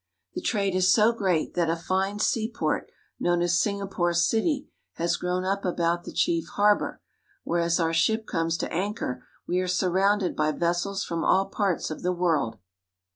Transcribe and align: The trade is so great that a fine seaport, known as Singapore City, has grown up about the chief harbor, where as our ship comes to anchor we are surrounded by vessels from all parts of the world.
The 0.33 0.41
trade 0.41 0.73
is 0.73 0.91
so 0.91 1.11
great 1.13 1.53
that 1.53 1.69
a 1.69 1.75
fine 1.75 2.17
seaport, 2.17 2.89
known 3.19 3.43
as 3.43 3.59
Singapore 3.61 4.13
City, 4.15 4.67
has 4.93 5.15
grown 5.15 5.45
up 5.45 5.63
about 5.63 6.05
the 6.05 6.11
chief 6.11 6.47
harbor, 6.55 7.03
where 7.43 7.61
as 7.61 7.79
our 7.79 7.93
ship 7.93 8.25
comes 8.25 8.57
to 8.57 8.73
anchor 8.73 9.23
we 9.47 9.59
are 9.59 9.67
surrounded 9.67 10.35
by 10.35 10.53
vessels 10.53 11.03
from 11.03 11.23
all 11.23 11.45
parts 11.49 11.91
of 11.91 12.01
the 12.01 12.13
world. 12.13 12.57